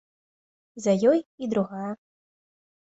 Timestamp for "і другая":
1.23-1.91